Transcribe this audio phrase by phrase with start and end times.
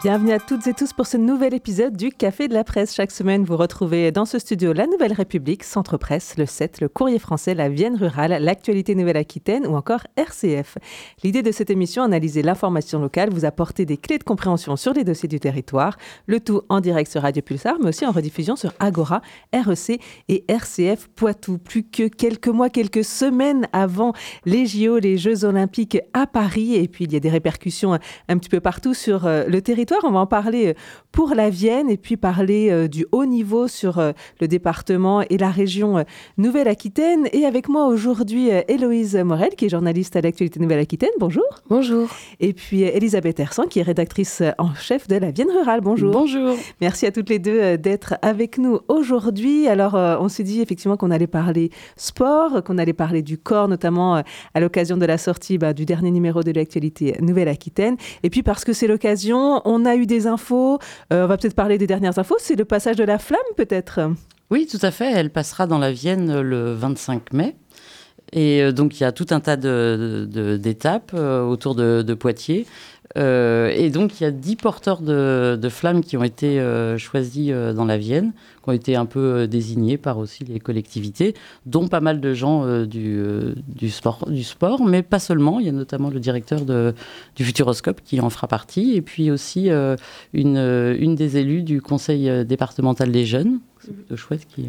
[0.00, 2.94] Bienvenue à toutes et tous pour ce nouvel épisode du Café de la Presse.
[2.94, 6.88] Chaque semaine, vous retrouvez dans ce studio La Nouvelle République, Centre Presse, le 7, le
[6.88, 10.78] Courrier français, la Vienne rurale, l'actualité Nouvelle-Aquitaine ou encore RCF.
[11.24, 15.02] L'idée de cette émission, analyser l'information locale, vous apporter des clés de compréhension sur les
[15.02, 18.72] dossiers du territoire, le tout en direct sur Radio Pulsar, mais aussi en rediffusion sur
[18.78, 19.20] Agora,
[19.52, 21.58] REC et RCF Poitou.
[21.58, 24.12] Plus que quelques mois, quelques semaines avant
[24.44, 28.38] les JO, les Jeux Olympiques à Paris, et puis il y a des répercussions un
[28.38, 30.74] petit peu partout sur euh, le territoire on va en parler euh,
[31.12, 35.38] pour la Vienne et puis parler euh, du haut niveau sur euh, le département et
[35.38, 36.04] la région
[36.36, 37.28] Nouvelle-Aquitaine.
[37.32, 41.10] Et avec moi aujourd'hui, Héloïse Morel, qui est journaliste à l'actualité Nouvelle-Aquitaine.
[41.18, 41.44] Bonjour.
[41.68, 42.08] Bonjour.
[42.40, 45.80] Et puis Elisabeth Hersan, qui est rédactrice en chef de la Vienne rurale.
[45.80, 46.12] Bonjour.
[46.12, 46.56] Bonjour.
[46.80, 49.68] Merci à toutes les deux d'être avec nous aujourd'hui.
[49.68, 54.22] Alors, on s'est dit effectivement qu'on allait parler sport, qu'on allait parler du corps, notamment
[54.54, 57.96] à l'occasion de la sortie bah, du dernier numéro de l'actualité Nouvelle-Aquitaine.
[58.22, 60.78] Et puis parce que c'est l'occasion, on on a eu des infos.
[61.12, 62.36] Euh, on va peut-être parler des dernières infos.
[62.38, 64.00] C'est le passage de la flamme, peut-être
[64.50, 65.12] Oui, tout à fait.
[65.12, 67.56] Elle passera dans la Vienne le 25 mai.
[68.32, 72.66] Et euh, donc, il y a tout un tas d'étapes euh, autour de, Poitiers.
[73.16, 77.48] Euh, et donc, il y a dix porteurs de, flammes qui ont été euh, choisis
[77.50, 81.34] euh, dans la Vienne, qui ont été un peu désignés par aussi les collectivités,
[81.66, 83.20] dont pas mal de gens du,
[83.66, 85.60] du, sport, du sport, mais pas seulement.
[85.60, 86.94] Il y a notamment le directeur de,
[87.36, 89.70] du Futuroscope qui en fera partie, et puis aussi
[90.32, 93.60] une, une des élus du conseil départemental des jeunes.
[93.80, 94.68] C'est plutôt chouette qui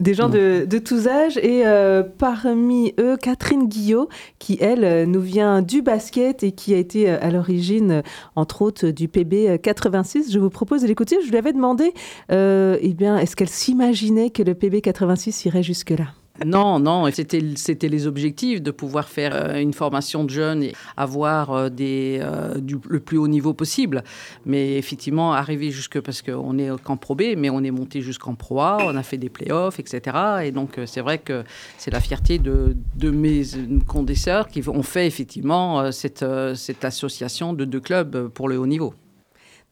[0.00, 4.08] des gens de, tous âges et euh, parmi eux Catherine Guillot
[4.38, 8.02] qui elle euh, nous vient du basket et qui a été euh, à l'origine
[8.36, 10.32] entre autres du PB 86.
[10.32, 11.18] Je vous propose de l'écouter.
[11.24, 11.92] Je lui avais demandé
[12.30, 16.06] eh bien est-ce qu'elle s'imaginait que le PB 86 irait jusque là.
[16.44, 20.72] Non, non, c'était, c'était les objectifs de pouvoir faire euh, une formation de jeunes et
[20.96, 22.58] avoir euh, des, euh,
[22.88, 24.02] le plus haut niveau possible.
[24.46, 28.34] Mais effectivement, arriver jusque, parce qu'on est qu'en Pro B, mais on est monté jusqu'en
[28.34, 30.16] Pro A, on a fait des playoffs, etc.
[30.44, 31.44] Et donc, c'est vrai que
[31.78, 33.42] c'est la fierté de, de mes
[33.86, 36.24] condesseurs qui ont fait effectivement cette,
[36.54, 38.94] cette association de deux clubs pour le haut niveau.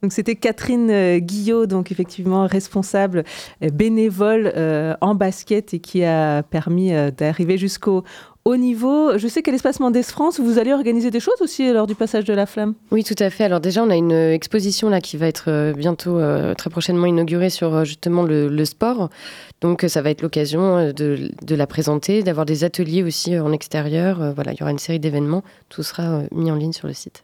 [0.01, 3.23] Donc c'était Catherine euh, Guillot, donc effectivement responsable
[3.63, 8.03] euh, bénévole euh, en basket et qui a permis d'arriver jusqu'au
[8.43, 9.15] haut niveau.
[9.19, 12.23] Je sais qu'à l'Espace Mendes France, vous allez organiser des choses aussi lors du passage
[12.23, 12.73] de la flamme.
[12.89, 13.43] Oui, tout à fait.
[13.43, 16.19] Alors déjà, on a une exposition là qui va être bientôt,
[16.57, 19.11] très prochainement inaugurée sur justement le, sport.
[19.61, 24.33] Donc ça va être l'occasion de, de, la présenter, d'avoir des ateliers aussi en extérieur.
[24.33, 25.43] Voilà, il y aura une série d'événements.
[25.69, 27.23] Tout sera mis en ligne sur le site.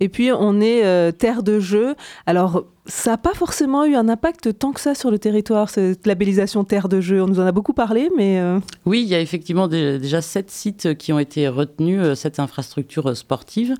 [0.00, 1.94] Et puis, on est euh, terre de jeu.
[2.26, 6.06] Alors, ça n'a pas forcément eu un impact tant que ça sur le territoire, cette
[6.06, 7.22] labellisation terre de jeu.
[7.22, 8.40] On nous en a beaucoup parlé, mais...
[8.40, 12.40] Euh, oui, il y a effectivement déjà sept sites qui ont été retenus, euh, cette
[12.40, 13.74] infrastructure sportive.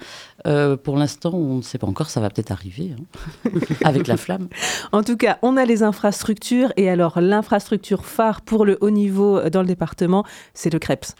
[0.85, 3.51] pour l'instant, on ne sait pas encore, ça va peut-être arriver, hein,
[3.85, 4.49] avec la flamme.
[4.93, 6.73] En tout cas, on a les infrastructures.
[6.77, 11.15] Et alors, l'infrastructure phare pour le haut niveau dans le département, c'est le CREPS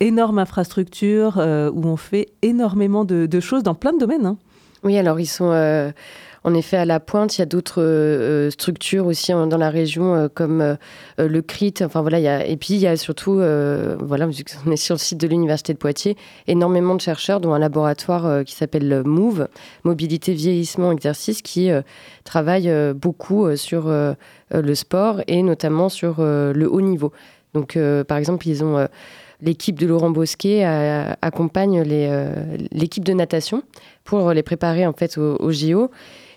[0.00, 4.26] énorme infrastructure euh, où on fait énormément de, choses dans plein de domaines.
[4.26, 4.38] Hein.
[4.82, 5.92] Oui, alors ils sont euh,
[6.42, 7.36] en effet à la pointe.
[7.36, 10.78] Il y a d'autres euh, structures aussi dans la région comme
[11.18, 11.82] le CRIT.
[11.82, 14.26] Enfin voilà, et puis il y a surtout, voilà,
[14.66, 18.42] on est sur le site de l'université de Poitiers, énormément de chercheurs, dont un laboratoire
[18.44, 19.48] qui s'appelle MOVE,
[19.84, 21.70] Mobilité, Vieillissement, Exercice, qui
[22.24, 23.92] travaille beaucoup sur
[24.50, 27.12] le sport et notamment sur le haut niveau.
[27.52, 27.78] Donc
[28.08, 28.88] par exemple, ils ont
[29.42, 33.62] l'équipe de Laurent Bosquet euh, accompagne euh, l'équipe de natation
[34.04, 35.90] pour les préparer en fait au, au JO.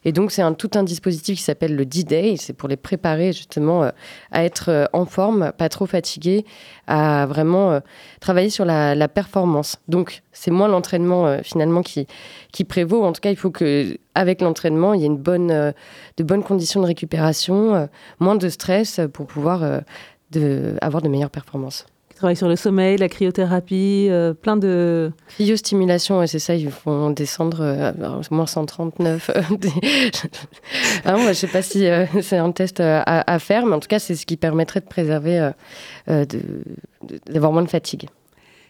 [0.05, 2.35] Et donc, c'est un, tout un dispositif qui s'appelle le D-Day.
[2.37, 3.89] C'est pour les préparer justement euh,
[4.31, 6.45] à être en forme, pas trop fatigués,
[6.87, 7.79] à vraiment
[8.19, 9.77] travailler sur la, performance.
[9.87, 12.05] Donc, c'est moins l'entraînement finalement qui,
[12.65, 13.05] prévaut.
[13.05, 15.47] En tout cas, il faut que avec l'entraînement, il y ait une bonne,
[16.17, 17.87] de bonnes conditions de récupération,
[18.19, 19.63] moins de stress pour pouvoir
[20.81, 21.85] avoir de meilleures performances
[22.23, 25.11] travaille sur le sommeil, la cryothérapie, euh, plein de...
[25.27, 29.29] Cryostimulation, c'est ça, ils vont descendre euh, à moins 139.
[31.03, 33.81] ah, moi, je ne sais pas si euh, c'est un test à, faire, mais en
[33.81, 35.51] tout cas, c'est ce qui permettrait de préserver,
[36.07, 38.07] d'avoir moins de fatigue.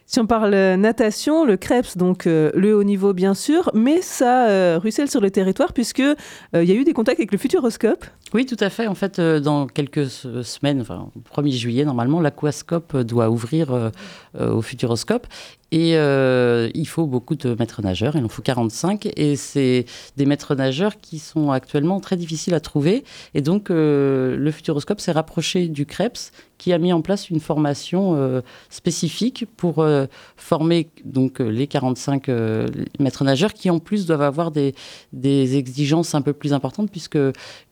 [0.06, 5.10] Si on parle natation, le CREPS, donc le haut niveau bien sûr, mais ça ruisselle
[5.10, 8.04] sur le territoire puisque il y a eu des contacts avec le Futuroscope.
[8.34, 8.88] Oui, tout à fait.
[8.88, 13.90] En fait, euh, dans quelques semaines, enfin, 1er juillet, normalement, l'aquascope doit ouvrir euh,
[14.40, 15.28] euh, au Futuroscope.
[15.76, 15.94] Et
[16.74, 19.08] il faut beaucoup de maîtres nageurs, il en faut 45.
[19.16, 19.86] Et c'est
[20.16, 23.02] des maîtres nageurs qui sont actuellement très difficiles à trouver.
[23.34, 28.42] Et donc, le Futuroscope s'est rapproché du CREPS, qui a mis en place une formation
[28.70, 29.84] spécifique pour
[30.36, 32.28] former donc, les 45
[33.00, 34.74] maîtres nageurs, qui en plus doivent avoir des,
[35.56, 37.18] exigences un peu plus importantes, puisque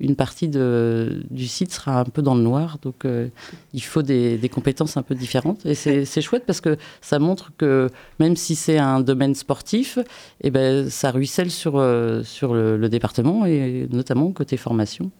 [0.00, 2.78] une partie du site sera un peu dans le noir.
[2.82, 3.28] Donc, euh,
[3.72, 5.64] il faut des, compétences un peu différentes.
[5.64, 9.98] Et c'est chouette parce que ça montre que même si c'est un domaine sportif,
[10.42, 15.10] eh ben, ça ruisselle sur, euh, le, département et notamment côté formation.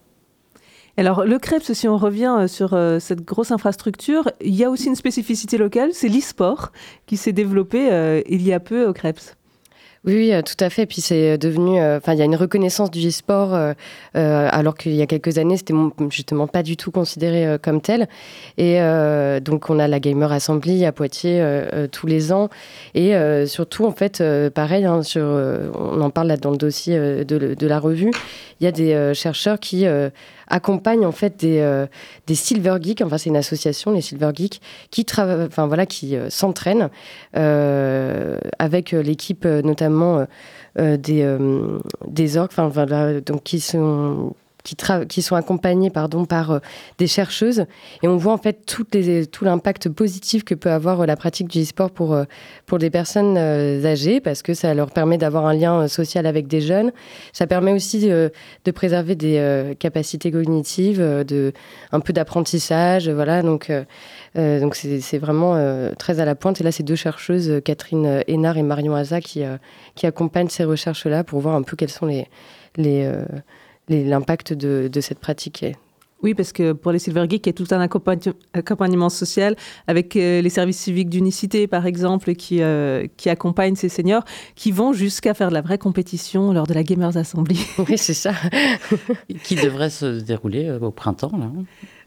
[0.97, 4.89] Alors, le CREPS, si on revient euh, sur cette grosse infrastructure, il y a aussi
[4.89, 6.73] une spécificité locale, c'est l'e-sport
[7.07, 9.37] qui s'est développé il y a peu au CREPS.
[10.05, 10.85] Oui, euh, tout à fait.
[10.87, 13.75] Puis c'est devenu, euh, enfin, il y a une reconnaissance du e-sport, euh,
[14.15, 15.75] alors qu'il y a quelques années, c'était
[16.11, 18.09] justement pas du tout considéré comme tel.
[18.59, 18.81] Et
[19.41, 21.45] donc, on a la Gamer Assembly à Poitiers
[21.93, 22.49] tous les ans.
[22.95, 23.15] Et
[23.47, 24.23] surtout, en fait,
[24.55, 28.11] pareil, hein, on en parle là dans le dossier de la revue,
[28.61, 29.87] il y a des chercheurs qui
[30.53, 31.87] accompagne en fait des, euh,
[32.27, 34.61] des Silver Geeks, enfin c'est une association, les Silver Geeks,
[34.91, 36.91] qui, enfin, voilà, qui euh, s'entraînent
[37.37, 40.27] euh, avec l'équipe notamment
[40.77, 41.37] des,
[42.07, 42.87] des orques, enfin
[43.27, 46.59] donc qui sont qui, sont accompagnés pardon, par euh,
[46.99, 47.65] des chercheuses.
[48.03, 48.87] Et on voit en fait tout,
[49.43, 52.25] l'impact positif que peut avoir euh, la pratique du e-sport pour, euh,
[52.67, 56.61] pour des personnes âgées, parce que ça leur permet d'avoir un lien social avec des
[56.61, 56.93] jeunes.
[57.33, 61.53] Ça permet aussi de préserver des capacités cognitives, de,
[61.91, 63.09] un peu d'apprentissage.
[63.09, 63.71] Voilà, donc
[64.35, 65.57] donc c'est, vraiment
[65.99, 66.61] très à la pointe.
[66.61, 69.43] Et là, c'est deux chercheuses, Catherine Hénard et Marion Haza, qui,
[69.95, 72.27] qui accompagnent ces recherches-là pour voir un peu quelles sont les
[73.93, 75.65] l'impact de, cette pratique.
[76.23, 79.57] Oui, parce que pour les Silver Geeks, il y a tout un accompagnement social
[79.89, 84.25] avec euh, les services civiques d'unicité, par exemple, qui, euh, qui accompagnent ces seniors,
[84.55, 87.67] qui vont jusqu'à faire de la vraie compétition lors de la Gamers Assembly.
[87.89, 88.33] Oui, c'est ça.
[89.43, 91.51] qui devrait se dérouler euh, au printemps, là.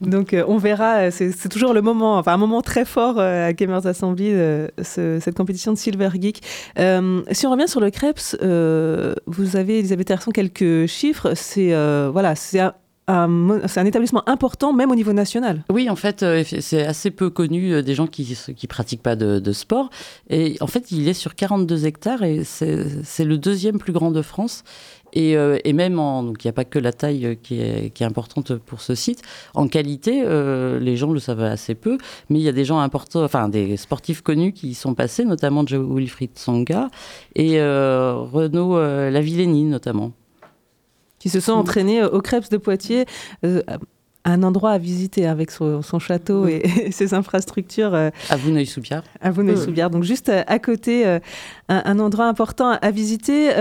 [0.01, 4.33] Donc on verra, c'est toujours le moment, enfin un moment très fort à Gamers Assembly,
[4.83, 6.41] cette compétition de Silver Geek.
[7.31, 8.35] si on revient sur le Krebs,
[9.25, 11.31] vous avez, Elisabeth Terson, quelques chiffres.
[11.35, 11.73] C'est
[12.11, 12.59] voilà, c'est
[13.07, 15.63] c'est un établissement important, même au niveau national.
[15.71, 19.15] Oui, en fait, euh, c'est assez peu connu euh, des gens qui ne pratiquent pas
[19.15, 19.89] de, sport.
[20.29, 24.21] Et en fait, il est sur 42 hectares et c'est le deuxième plus grand de
[24.21, 24.63] France.
[25.13, 28.55] Et, euh, même en, donc il n'y a pas que la taille qui est, importante
[28.55, 29.21] pour ce site.
[29.53, 30.23] En qualité,
[30.81, 31.97] les gens le savent assez peu,
[32.29, 35.23] mais il y a des gens importants, enfin des sportifs connus qui y sont passés,
[35.23, 36.89] notamment Joe Wilfried Songa
[37.35, 40.11] et Renaud Lavillenie notamment
[41.19, 41.59] qui se sont mm.
[41.59, 43.05] entraînés au Crêpes de Poitiers.
[43.43, 43.61] Euh,
[44.27, 46.49] un endroit à visiter avec son, château mm.
[46.49, 47.93] et, ses infrastructures.
[47.93, 49.03] Euh, à Vouneuil-sous-Biard.
[49.21, 49.91] À Vouneuil-sous-Biard.
[49.91, 51.19] Donc juste à côté, euh,
[51.69, 53.51] un, endroit important à visiter.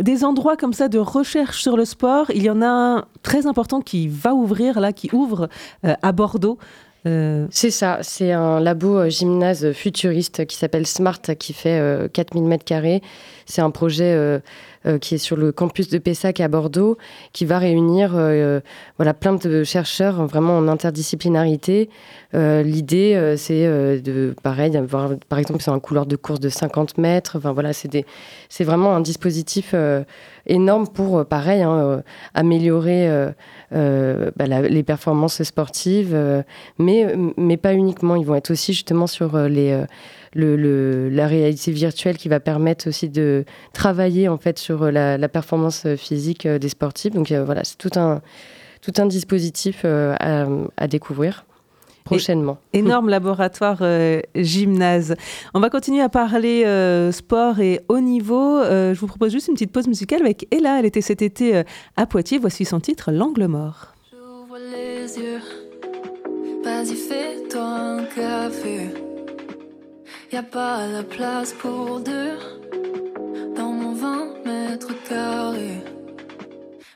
[0.00, 2.30] des endroits comme ça de recherche sur le sport.
[2.34, 5.48] Il y en a un très important qui va ouvrir là, qui ouvre
[5.82, 6.58] à Bordeaux.
[7.04, 13.02] C'est ça, c'est un labo gymnase futuriste qui s'appelle Smart, qui fait 4000 mètres carrés.
[13.46, 14.40] C'est un projet
[14.88, 16.96] euh, qui est sur le campus de Pessac à Bordeaux,
[17.32, 18.60] qui va réunir euh,
[18.96, 21.90] voilà, plein de chercheurs vraiment en interdisciplinarité.
[22.34, 24.80] Euh, l'idée, c'est de, pareil,
[25.28, 27.36] par exemple, c'est un couloir de course de 50 mètres.
[27.36, 28.06] Enfin, voilà, c'est,
[28.48, 29.74] c'est vraiment un dispositif
[30.46, 32.02] énorme pour, pareil, hein,
[32.34, 33.28] améliorer
[33.70, 36.16] bah, les performances sportives,
[36.78, 38.16] mais, mais pas uniquement.
[38.16, 39.82] Ils vont être aussi justement sur les
[40.34, 45.86] le, la réalité virtuelle qui va permettre aussi de travailler en fait sur la, performance
[45.96, 47.12] physique euh, des sportifs.
[47.12, 48.20] Donc euh, voilà, c'est tout un,
[48.80, 50.14] tout un dispositif euh,
[50.76, 51.44] à, découvrir
[52.04, 52.56] prochainement.
[52.72, 53.82] énorme laboratoire
[54.34, 55.14] gymnase.
[55.52, 56.62] On va continuer à parler
[57.12, 58.62] sport et haut niveau.
[58.64, 60.78] je vous propose juste une petite pause musicale avec Ella.
[60.78, 61.62] Elle était cet été
[61.96, 62.38] à Poitiers.
[62.38, 63.94] Voici son titre, L'angle mort.
[64.10, 65.40] J'ouvre les yeux.
[66.64, 69.07] Vas-y, fais-toi un café.
[70.30, 72.36] Y a pas la place pour deux
[73.56, 75.82] dans mon 20 mètres carrés.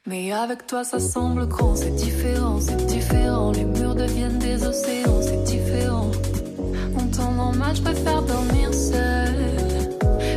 [0.07, 3.53] Mais avec toi ça semble grand, c'est différent, c'est différent.
[3.53, 6.11] Les murs deviennent des océans, c'est différent.
[6.95, 9.35] Mon temps normal, je préfère dormir seul.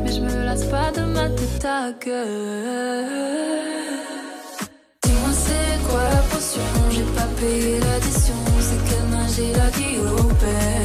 [0.01, 3.05] Mais je me lasse pas de ma tête à gueule.
[5.03, 6.61] Dis-moi c'est quoi la potion,
[6.91, 8.35] j'ai pas payé l'addition.
[8.61, 9.51] C'est quelle magie
[9.99, 10.84] opère.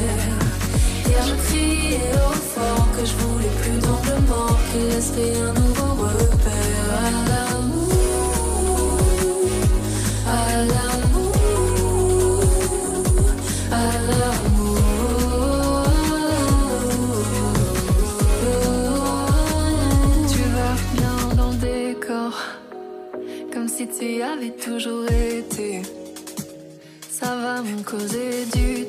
[1.91, 4.91] crier au fort que je voulais plus d'angle mort, qu'il
[5.41, 7.93] un nouveau repère à l'amour,
[10.27, 10.39] à
[10.71, 11.35] l'amour,
[13.71, 13.73] à
[14.09, 14.79] l'amour.
[20.31, 22.33] Tu vas bien dans le décor,
[23.53, 25.81] comme si tu y avais toujours été.
[27.09, 28.80] Ça va me causer du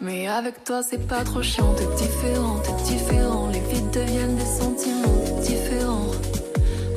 [0.00, 3.48] mais avec toi, c'est pas trop chiant, t'es différent, t'es différent.
[3.52, 6.06] Les vides deviennent des sentiments, t'es différent.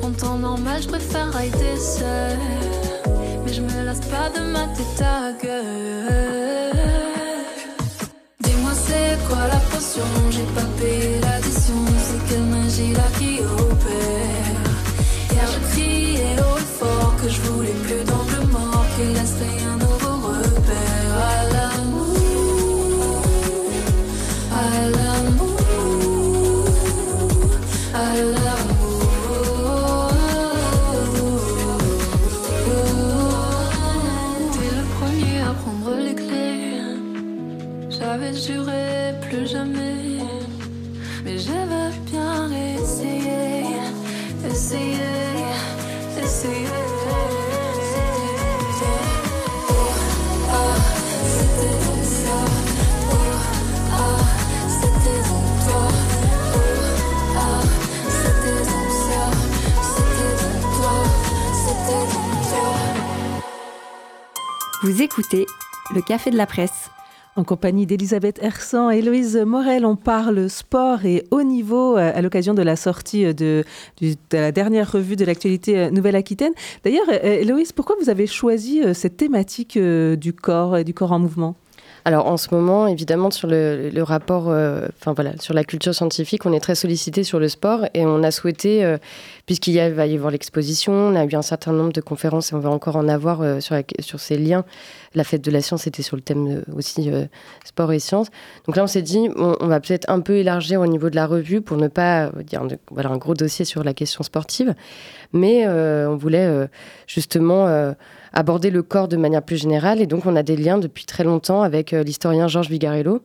[0.02, 2.38] En temps normal, je préfère arrêter seul.
[3.44, 6.72] Mais je me lasse pas de ma tête à gueule.
[8.40, 10.08] Dis-moi, c'est quoi la potion?
[10.30, 14.60] J'ai pas payé l'addition, c'est quelle magie là qui opère.
[15.32, 18.09] Hier, je criais haut et fort que je voulais plus d'angle
[38.12, 40.18] J'avais juré plus jamais.
[41.24, 42.26] Mais bien.
[54.68, 55.84] C'était donc toi.
[61.54, 62.74] C'était donc toi.
[64.82, 65.46] Vous écoutez
[65.94, 66.79] le Café de la Presse.
[67.36, 72.22] En compagnie d'Elisabeth Hersan et Héloïse Morel, on parle sport et haut niveau euh, à
[72.22, 73.64] l'occasion de la sortie euh, de,
[74.32, 76.52] la dernière revue de l'actualité euh, Nouvelle-Aquitaine.
[76.82, 81.54] D'ailleurs, Héloïse, pourquoi vous avez choisi cette thématique du corps et du corps en mouvement?
[82.04, 86.46] Alors en ce moment, évidemment, sur le, rapport, euh, enfin voilà, sur la culture scientifique,
[86.46, 88.96] on est très sollicité sur le sport et on a souhaité, euh,
[89.46, 92.58] puisqu'il va y avoir l'exposition, on a eu un certain nombre de conférences et on
[92.58, 94.64] va encore en avoir euh, sur, ces liens.
[95.14, 97.10] La fête de la science était sur le thème aussi
[97.64, 98.28] sport et sciences.
[98.66, 101.16] Donc là, on s'est dit, on, on va peut-être un peu élargir au niveau de
[101.16, 104.74] la revue pour ne pas dire voilà, un gros dossier sur la question sportive,
[105.32, 106.68] mais on voulait
[107.08, 107.94] justement
[108.32, 110.00] aborder le corps de manière plus générale.
[110.00, 113.22] Et donc, on a des liens depuis très longtemps avec euh, l'historien Georges Vigarello,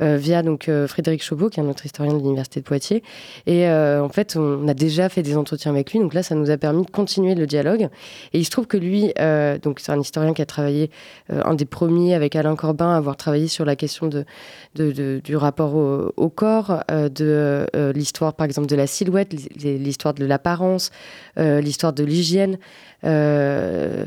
[0.00, 3.02] euh, via donc euh, Frédéric Chauveau, qui est un autre historien de l'Université de Poitiers.
[3.46, 5.98] Et en fait, on a déjà fait des entretiens avec lui.
[5.98, 7.88] Donc là, ça nous a permis de continuer le dialogue.
[8.32, 9.12] Et il se trouve que lui,
[9.62, 10.90] donc c'est un historien qui a travaillé,
[11.28, 14.24] un des premiers avec Alain Corbin, à avoir travaillé sur la question de,
[15.20, 20.90] du rapport au, corps, de l'histoire, par exemple, de la silhouette, l'hi- l'histoire de l'apparence,
[21.36, 22.58] l'histoire de l'hygiène.
[23.04, 24.04] Euh,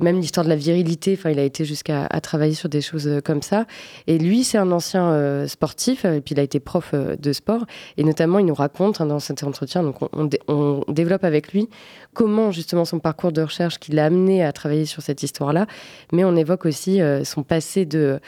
[0.00, 3.20] même l'histoire de la virilité, enfin, il a été jusqu'à travailler sur des choses euh,
[3.20, 3.66] comme ça.
[4.06, 7.66] Et lui, c'est un ancien euh, sportif, et puis il a été prof de sport.
[7.96, 11.24] Et notamment, il nous raconte hein, dans cet entretien, donc on, on dé- on développe
[11.24, 11.68] avec lui
[12.14, 15.66] comment justement son parcours de recherche qui l'a amené à travailler sur cette histoire-là.
[16.12, 18.20] Mais on évoque aussi son passé de,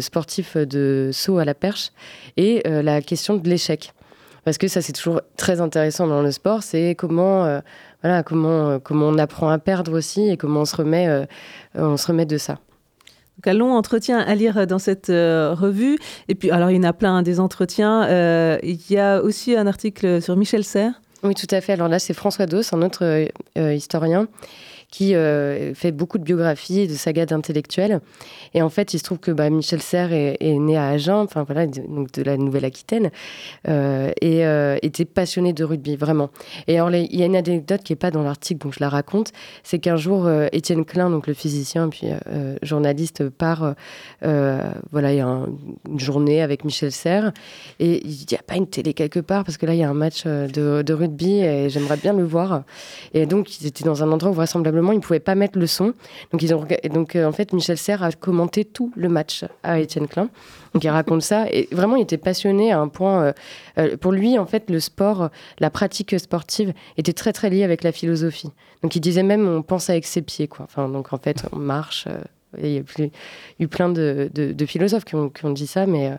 [0.00, 1.90] sportif de saut à la perche
[2.38, 3.92] et la question de l'échec.
[4.44, 7.60] Parce que ça, c'est toujours très intéressant dans le sport, c'est comment,
[8.02, 11.24] voilà, comment, euh, comment on apprend à perdre aussi et comment on se remet, euh,
[11.74, 12.58] on se remet de ça.
[13.38, 15.98] Donc, un long entretien à lire dans cette euh, revue.
[16.28, 18.04] Et puis, alors, il y en a plein hein, des entretiens.
[18.04, 21.00] Euh, il y a aussi un article sur Michel Serres.
[21.22, 21.72] Oui, tout à fait.
[21.72, 24.26] Alors là, c'est François Dos, un autre euh, euh, historien
[24.92, 28.00] qui euh, fait beaucoup de biographies de sagas d'intellectuels.
[28.52, 31.44] Et en fait, il se trouve que bah, Michel Serres est, né à Agen, enfin
[31.44, 33.10] voilà, donc de la Nouvelle-Aquitaine,
[33.68, 36.28] euh, et euh, était passionné de rugby, vraiment.
[36.68, 38.90] Et alors, il y a une anecdote qui n'est pas dans l'article, donc je la
[38.90, 39.32] raconte,
[39.62, 42.08] c'est qu'un jour, Étienne Klein, donc le physicien puis
[42.62, 43.74] journaliste, part,
[44.20, 45.48] voilà, il y a un-
[45.88, 47.32] une journée avec Michel Serres,
[47.80, 49.88] et il n'y a pas une télé quelque part, parce que là, il y a
[49.88, 52.64] un match de, de rugby, et j'aimerais bien le voir.
[53.14, 55.68] Et donc, ils étaient dans un endroit où vraisemblablement, ils ne pouvaient pas mettre le
[55.68, 55.94] son.
[56.32, 59.44] Donc, ils ont, et donc euh, en fait, Michel Serres a commenté tout le match
[59.62, 60.28] à Étienne Klein.
[60.74, 61.46] Donc, il raconte ça.
[61.50, 63.22] Et vraiment, il était passionné à un point.
[63.22, 63.32] euh,
[63.78, 67.84] euh, pour lui, en fait, le sport, la pratique sportive était très, très liée avec
[67.84, 68.50] la philosophie.
[68.82, 70.64] Donc, il disait même, on pense avec ses pieds, quoi.
[70.64, 72.08] Enfin, donc, en fait, on marche.
[72.58, 72.82] il y a
[73.60, 74.30] eu plein de,
[74.66, 76.10] philosophes qui ont, dit ça, mais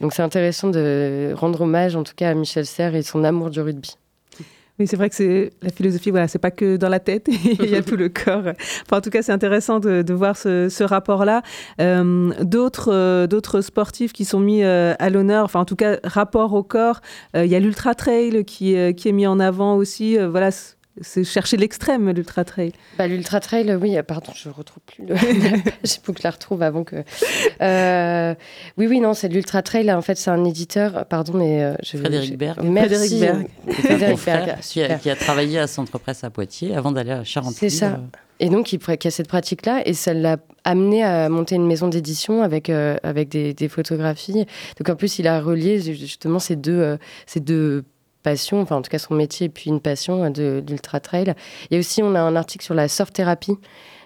[0.00, 3.50] donc c'est intéressant de rendre hommage en tout cas à Michel Serres et son amour
[3.50, 3.96] du rugby.
[4.78, 7.68] Oui, c'est vrai que c'est la philosophie, voilà, c'est pas que dans la tête, il
[7.68, 8.44] y a tout le corps.
[8.46, 11.42] Enfin, en tout cas, c'est intéressant de, de voir ce, ce rapport-là.
[11.80, 15.98] Euh, d'autres, euh, d'autres sportifs qui sont mis euh, à l'honneur, enfin, en tout cas,
[16.04, 17.00] rapport au corps.
[17.34, 20.16] Il y a l'ultra trail qui, qui est mis en avant aussi.
[20.16, 20.50] Voilà,
[21.00, 22.72] c'est- chercher l'extrême, l'ultra trail.
[22.98, 25.14] Bah, L'Ultra Trail, oui, euh, pardon, je ne retrouve plus le-
[26.02, 26.96] faut que je la retrouve avant que.
[27.60, 28.34] Euh,
[28.76, 31.62] oui, oui, non, c'est l'Ultra Trail, en fait, c'est un éditeur, pardon, mais.
[31.62, 32.58] euh, je, Frédéric Berg.
[32.62, 32.88] Merci.
[33.18, 33.46] Frédéric Berg.
[33.74, 36.92] Frédéric Mon frère, Berg, qui, a, qui a travaillé à Centre Presse à Poitiers avant
[36.92, 37.58] d'aller à Charente-Livre.
[37.58, 38.00] C'est ça.
[38.40, 41.88] Et donc, il, qui a cette pratique-là, et ça l'a amené à monter une maison
[41.88, 44.44] d'édition avec, euh, avec des, des photographies.
[44.78, 47.84] Donc, en plus, il a relié justement ces deux, euh, ces deux
[48.62, 51.34] enfin en tout cas son métier et puis une passion de, d'ultra trail.
[51.70, 53.58] Et aussi, on a un article sur la surf thérapie.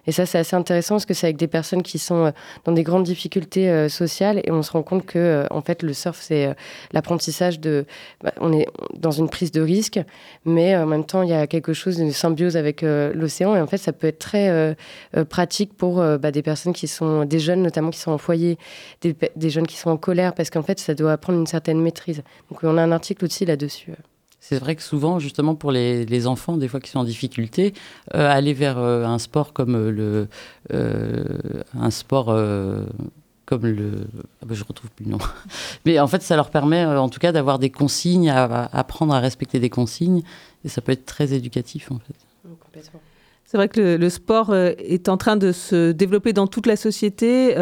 [0.06, 2.30] Et ça, c'est assez intéressant parce que c'est avec des personnes qui sont euh,
[2.64, 5.82] dans des grandes difficultés euh, sociales et on se rend compte que, euh, en fait,
[5.82, 6.54] le surf, c'est
[6.92, 7.86] l'apprentissage de.
[8.22, 10.00] Bah, on est dans une prise de risque,
[10.44, 13.66] mais en même temps, il y a quelque chose de symbiose avec l'océan et en
[13.66, 14.76] fait, ça peut être très
[15.28, 17.24] pratique pour bah, des personnes qui sont.
[17.24, 18.58] des jeunes, notamment, qui sont en foyer,
[19.02, 22.22] des jeunes qui sont en colère parce qu'en fait, ça doit apprendre une certaine maîtrise.
[22.50, 23.92] Donc, on a un article aussi là-dessus.
[24.44, 27.75] C'est vrai que souvent, justement, pour les, les, enfants, des fois qui sont en difficulté,
[28.16, 30.28] euh, aller vers euh, un sport comme euh, le.
[30.75, 31.22] Euh,
[31.78, 32.26] un sport.
[33.46, 34.08] comme le.
[34.42, 35.18] Ah ben, je retrouve plus le nom.
[35.87, 39.14] Mais en fait, ça leur permet, en tout cas, d'avoir des consignes, à, à, apprendre
[39.14, 40.25] à respecter des consignes.
[40.64, 42.16] Et ça peut être très éducatif, en fait.
[42.58, 43.00] complètement.
[43.44, 46.76] C'est vrai que le, le, sport est en train de se développer dans toute la
[46.76, 47.54] société.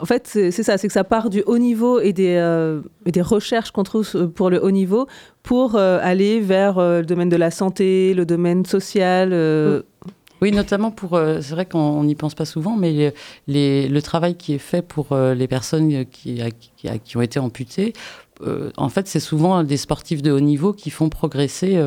[0.00, 2.80] En fait, c'est ça, c'est que ça part du haut niveau et des, euh,
[3.18, 5.06] recherches qu'on trouve pour le haut niveau
[5.42, 9.30] pour euh, aller vers euh, le domaine de la santé, le domaine social.
[9.32, 9.82] Euh.
[10.42, 11.14] Oui, notamment pour.
[11.14, 13.12] Euh, c'est vrai qu'on n'y pense pas souvent, mais
[13.46, 16.42] le travail qui est fait pour euh, les personnes qui,
[17.14, 17.92] ont été amputées,
[18.78, 21.78] en fait, c'est souvent des sportifs de haut niveau qui font progresser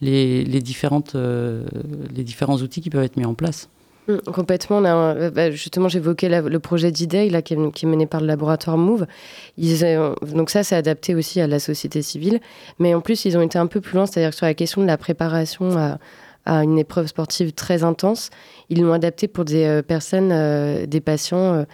[0.00, 3.68] les, différentes, les différents outils qui peuvent être mis en place.
[4.08, 4.82] Mm, complètement.
[4.84, 8.78] Euh, bah, justement, j'évoquais le projet d'IDEI qui, est, qui est mené par le laboratoire
[8.78, 9.06] Move.
[9.56, 9.80] Ils,
[10.22, 12.40] donc ça, c'est adapté aussi à la société civile.
[12.78, 14.86] Mais en plus, ils ont été un peu plus loin, c'est-à-dire sur la question de
[14.86, 15.98] la préparation à,
[16.46, 18.30] une épreuve sportive très intense,
[18.70, 21.66] ils l'ont adapté pour des euh, personnes, euh, des patients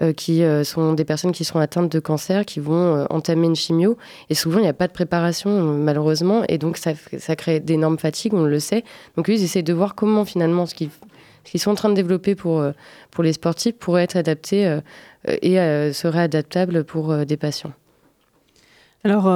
[0.00, 3.46] euh, qui euh, sont des personnes qui sont atteintes de cancer, qui vont euh, entamer
[3.46, 3.98] une chimio.
[4.30, 6.42] Et souvent, il n'y a pas de préparation, malheureusement.
[6.48, 6.94] Et donc, ça,
[7.36, 8.84] crée d'énormes fatigues, on le sait.
[9.16, 10.88] Donc, eux, ils essaient de voir comment, finalement, ce qu'ils
[11.44, 12.72] qu'ils sont en train de développer pour, euh,
[13.10, 14.80] pour les sportifs pourrait être adapté euh,
[15.26, 17.72] et euh, serait adaptable pour des patients.
[19.04, 19.26] Alors,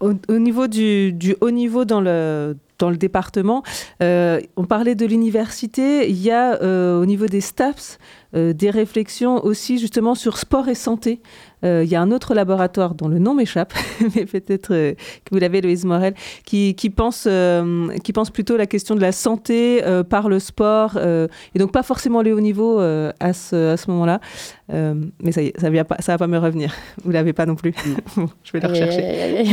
[0.00, 3.62] au, au, niveau du, haut niveau dans le, dans le département,
[4.00, 6.58] on parlait de l'université, il y a
[6.98, 7.98] au niveau des STAPS
[8.36, 11.20] euh, des réflexions aussi justement sur sport et santé.
[11.64, 13.74] Euh, il y a un autre laboratoire dont le nom m'échappe,
[14.14, 16.14] mais peut-être euh, que vous l'avez, Louise Morel,
[16.44, 20.38] qui, qui, pense, euh, qui pense plutôt la question de la santé euh, par le
[20.38, 24.20] sport, et donc pas forcément les hauts niveaux à ce, à ce moment-là.
[24.68, 26.72] mais ça ça ne va pas me revenir.
[27.04, 27.74] Vous l'avez pas non plus.
[28.44, 29.44] Je vais le rechercher.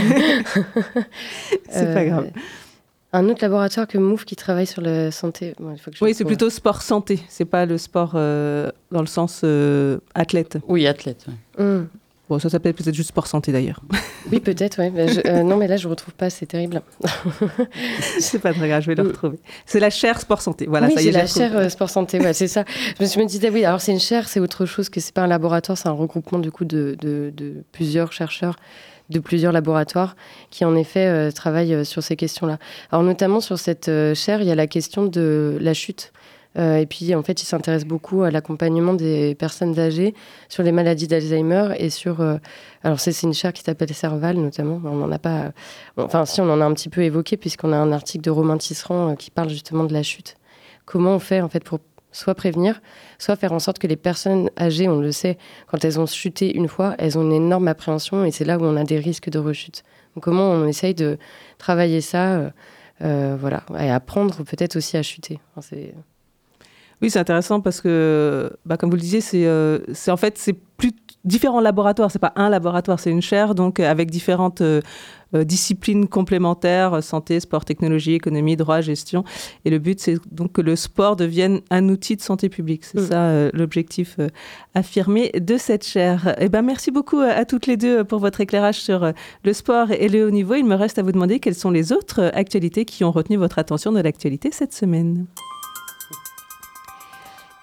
[1.69, 2.27] C'est pas grave.
[3.17, 5.55] Un autre laboratoire que MOUF qui travaille sur la santé.
[5.59, 7.19] Bon, oui, c'est plutôt sport santé.
[7.29, 10.59] C'est pas le sport euh, dans le sens euh, athlète.
[10.67, 11.25] Oui, athlète.
[11.57, 11.65] Ouais.
[11.65, 11.87] Mm.
[12.29, 13.81] Bon, ça s'appelle peut-être juste sport santé d'ailleurs.
[14.29, 14.91] Oui, peut-être, oui.
[15.07, 16.81] Je, euh, non, mais là, je ne retrouve pas, c'est terrible.
[18.19, 19.07] c'est pas très grave, je vais le mm.
[19.07, 19.39] retrouver.
[19.65, 20.65] C'est la chaire sport santé.
[20.67, 21.11] Voilà, oui, ça y est.
[21.13, 22.65] C'est la chaire euh, sport santé, ouais, c'est ça.
[22.99, 25.27] Je me, disais, oui, alors c'est une chaire, c'est autre chose que c'est pas un
[25.27, 28.57] laboratoire, c'est un regroupement du coup de, de, de plusieurs chercheurs
[29.09, 30.15] de plusieurs laboratoires
[30.49, 32.57] qui en effet euh, travaillent euh, sur ces questions-là.
[32.91, 36.11] Alors notamment sur cette euh, chaire, il y a la question de la chute.
[36.59, 40.15] Et puis en fait, ils s'intéressent beaucoup à l'accompagnement des personnes âgées
[40.49, 42.19] sur les maladies d'Alzheimer et sur...
[42.81, 44.81] Alors c'est une chaire qui s'appelle Serval notamment.
[44.83, 45.51] On n'en a pas...
[45.97, 48.57] Enfin si, on en a un petit peu évoqué puisqu'on a un article de Romain
[48.57, 50.35] Tisserand qui parle justement de la chute.
[50.85, 51.77] Comment on fait en fait pour
[52.11, 52.81] soit prévenir,
[53.19, 56.55] soit faire en sorte que les personnes âgées, on le sait, quand elles ont chuté
[56.55, 59.29] une fois, elles ont une énorme appréhension et c'est là où on a des risques
[59.29, 59.83] de rechute.
[60.15, 61.17] Donc comment on essaye de
[61.57, 62.51] travailler ça,
[63.01, 65.39] euh, voilà, et apprendre peut-être aussi à chuter.
[67.01, 70.53] Oui, c'est intéressant parce que, bah, comme vous le disiez, c'est euh, en fait c'est
[70.53, 70.93] plus
[71.25, 72.09] différents laboratoires.
[72.09, 77.39] C'est pas un laboratoire, c'est une chaire, donc avec différentes euh, euh, disciplines complémentaires santé,
[77.39, 79.23] sport, technologie, économie, droit, gestion.
[79.65, 82.85] Et le but, c'est donc que le sport devienne un outil de santé publique.
[82.85, 83.07] C'est mmh.
[83.07, 84.29] ça euh, l'objectif euh,
[84.75, 86.35] affirmé de cette chaire.
[86.39, 89.11] Eh ben, merci beaucoup à toutes les deux pour votre éclairage sur
[89.43, 90.55] le sport et le haut niveau.
[90.55, 93.59] Il me reste à vous demander quelles sont les autres actualités qui ont retenu votre
[93.59, 95.25] attention de l'actualité cette semaine.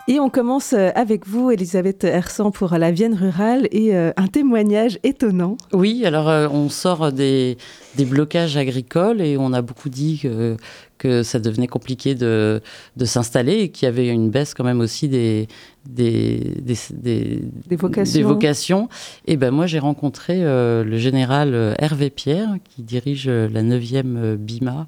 [0.07, 4.27] Et on commence euh, avec vous, Elisabeth Hersan, pour la Vienne rurale et euh, un
[4.27, 5.57] témoignage étonnant.
[5.73, 7.57] Oui, alors euh, on sort des,
[7.97, 10.59] des, blocages agricoles et on a beaucoup dit que,
[10.99, 12.61] que ça devenait compliqué de,
[12.99, 15.49] de s'installer et qu'il y avait une baisse quand même aussi des,
[15.87, 16.53] des,
[16.93, 17.77] des,
[18.23, 18.91] vocations.
[19.27, 24.87] Et ben moi j'ai rencontré euh, le général Hervé Pierre qui dirige la 9e BIMA,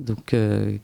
[0.00, 0.34] donc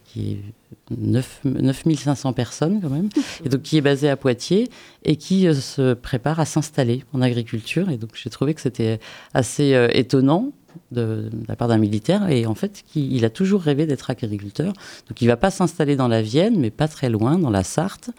[0.05, 3.09] qui est 9, 9500 personnes quand même,
[3.45, 4.69] et donc qui est basé à Poitiers
[5.05, 7.91] et qui euh, se prépare à s'installer en agriculture.
[7.91, 9.01] Et donc j'ai trouvé que c'était
[9.35, 10.53] assez euh, étonnant
[10.91, 12.29] de, la part d'un militaire.
[12.29, 14.73] Et en fait, qui, il a toujours rêvé d'être agriculteur.
[15.09, 18.11] Donc il va pas s'installer dans la Vienne, mais pas très loin, dans la Sarthe.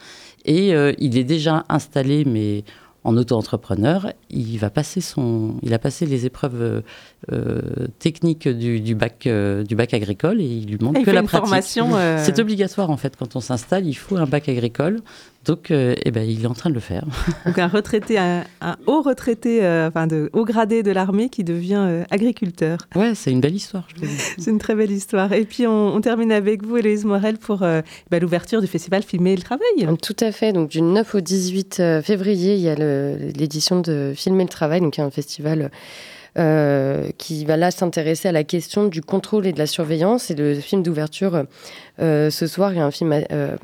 [0.45, 2.63] Et euh, il est déjà installé, mais
[3.03, 6.83] en auto-entrepreneur, il va passer son, il a passé les épreuves
[7.31, 7.61] euh,
[7.99, 11.47] techniques du, bac, du bac agricole et il lui manque que la pratique.
[11.47, 15.01] Formation, C'est obligatoire en fait quand on s'installe, il faut un bac agricole.
[15.45, 17.03] Donc, euh, eh ben, il est en train de le faire.
[17.45, 18.45] Donc, un retraité, un,
[18.87, 22.79] haut retraité, euh, enfin, de haut gradé de l'armée qui devient euh, agriculteur.
[22.95, 24.05] Ouais, c'est une belle histoire, je
[24.37, 25.33] c'est une très belle histoire.
[25.33, 29.41] Et puis, on, termine avec vous, Héloïse Morel, pour bah, l'ouverture du festival Filmer le
[29.41, 29.97] Travail.
[30.01, 30.53] Tout à fait.
[30.53, 34.97] Donc, du 9 au 18 février, il y a l'édition de Filmer le Travail, donc
[34.97, 35.71] il y a un festival
[36.35, 40.31] euh, qui va là s'intéresser à la question du contrôle et de la surveillance.
[40.31, 41.43] Et le film d'ouverture
[42.01, 43.55] euh, ce soir est un film euh,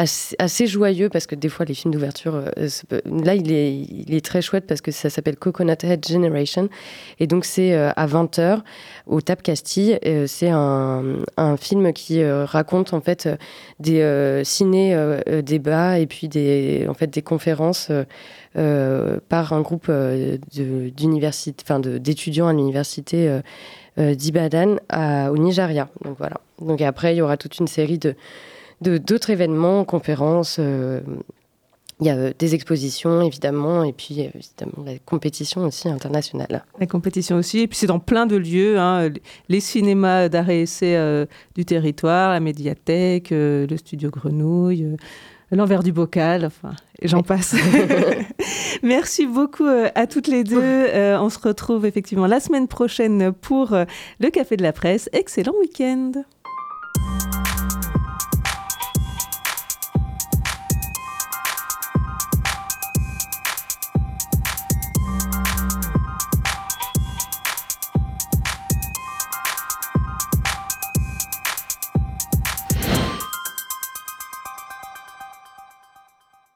[0.00, 4.42] assez, joyeux parce que des fois les films d'ouverture, là il est, il est très
[4.42, 6.68] chouette parce que ça s'appelle Coconut Head Generation.
[7.18, 8.60] Et donc c'est à 20h
[9.06, 9.98] au Tap Castille.
[10.26, 11.16] c'est un,
[11.58, 13.28] film qui raconte en fait
[13.78, 17.90] des ciné-débats et puis des, en fait, des conférences.
[18.56, 23.40] Euh, par un groupe euh, d'étudiants à l'université
[23.96, 24.78] euh, d'Ibadan
[25.30, 25.88] au Nigeria.
[26.04, 26.38] Donc voilà.
[26.60, 28.16] Donc après, il y aura toute une série de
[28.80, 30.58] d'autres événements, conférences.
[30.58, 36.64] il y a des expositions, évidemment, et puis évidemment la compétition aussi internationale.
[36.78, 39.10] La compétition aussi, et puis c'est dans plein de lieux, hein,
[39.48, 44.96] les cinémas d'art et essai du territoire, la médiathèque, le studio Grenouille,
[45.56, 47.54] l'envers du bocal, enfin, j'en passe.
[48.82, 50.60] Merci beaucoup euh, à toutes les deux.
[50.90, 53.84] Euh, on se retrouve effectivement la semaine prochaine pour euh,
[54.18, 55.08] le Café de la Presse.
[55.12, 56.12] Excellent week-end.